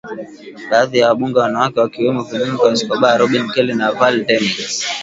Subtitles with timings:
[0.71, 4.85] Baadhi ya wabunge wanawake wakiwemo Veronica Escobar Robin Kelly na Val Demings